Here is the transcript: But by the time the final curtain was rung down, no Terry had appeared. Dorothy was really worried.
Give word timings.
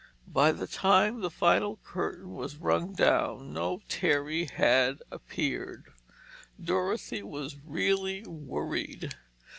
But 0.25 0.33
by 0.33 0.51
the 0.53 0.65
time 0.65 1.21
the 1.21 1.29
final 1.29 1.77
curtain 1.83 2.33
was 2.33 2.57
rung 2.57 2.93
down, 2.93 3.53
no 3.53 3.81
Terry 3.87 4.45
had 4.45 5.03
appeared. 5.11 5.93
Dorothy 6.59 7.21
was 7.21 7.59
really 7.63 8.23
worried. 8.23 9.13